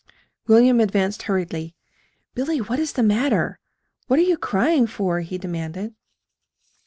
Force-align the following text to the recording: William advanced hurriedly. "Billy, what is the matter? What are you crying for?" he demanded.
William 0.47 0.79
advanced 0.79 1.21
hurriedly. 1.21 1.75
"Billy, 2.33 2.57
what 2.59 2.79
is 2.79 2.93
the 2.93 3.03
matter? 3.03 3.59
What 4.07 4.17
are 4.17 4.23
you 4.23 4.35
crying 4.35 4.87
for?" 4.87 5.19
he 5.19 5.37
demanded. 5.37 5.93